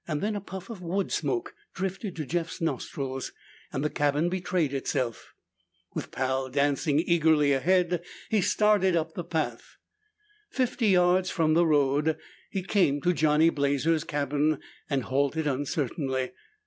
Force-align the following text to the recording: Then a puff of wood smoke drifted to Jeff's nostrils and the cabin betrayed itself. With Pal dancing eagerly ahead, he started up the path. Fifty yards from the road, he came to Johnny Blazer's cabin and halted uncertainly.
Then 0.11 0.35
a 0.35 0.41
puff 0.41 0.71
of 0.71 0.81
wood 0.81 1.11
smoke 1.11 1.53
drifted 1.75 2.15
to 2.15 2.25
Jeff's 2.25 2.59
nostrils 2.59 3.31
and 3.71 3.83
the 3.83 3.89
cabin 3.91 4.29
betrayed 4.29 4.73
itself. 4.73 5.35
With 5.93 6.09
Pal 6.09 6.49
dancing 6.49 6.97
eagerly 7.05 7.53
ahead, 7.53 8.03
he 8.27 8.41
started 8.41 8.95
up 8.95 9.13
the 9.13 9.23
path. 9.23 9.77
Fifty 10.49 10.87
yards 10.87 11.29
from 11.29 11.53
the 11.53 11.67
road, 11.67 12.17
he 12.49 12.63
came 12.63 12.99
to 13.01 13.13
Johnny 13.13 13.51
Blazer's 13.51 14.03
cabin 14.03 14.59
and 14.89 15.03
halted 15.03 15.45
uncertainly. 15.45 16.31